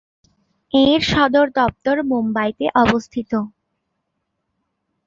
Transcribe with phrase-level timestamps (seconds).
[0.73, 3.31] এর সদর দপ্তর মুম্বাইতে অবস্থিত।